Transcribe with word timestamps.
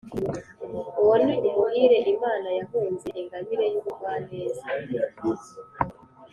uwo 1.01 1.15
ni 1.25 1.35
umuhire 1.49 1.97
imana 2.13 2.47
yahunze 2.57 3.07
ingabire 3.21 3.65
y' 3.73 3.79
ubugwaneza, 3.79 4.65